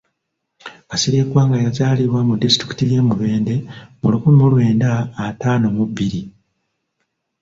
Kasirye 0.89 1.23
Gwanga 1.31 1.57
yazaalibwa 1.65 2.19
mu 2.27 2.33
disitulikiti 2.41 2.83
y'e 2.91 3.01
Mubende 3.07 3.55
mu 3.99 4.07
lukumi 4.11 4.37
mu 4.41 4.47
lwenda 4.51 4.89
ataano 5.27 5.67
mu 5.75 5.83
bbiri. 5.89 6.21